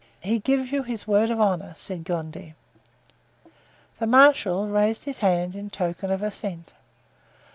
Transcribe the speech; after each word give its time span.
"He 0.21 0.39
gives 0.39 0.71
you 0.71 0.81
his 0.81 1.05
word 1.05 1.29
of 1.29 1.39
honor," 1.39 1.73
said 1.77 2.05
Gondy. 2.05 2.55
The 3.99 4.07
marshal 4.07 4.67
raised 4.67 5.03
his 5.05 5.19
hand 5.19 5.55
in 5.55 5.69
token 5.69 6.09
of 6.09 6.23
assent. 6.23 6.73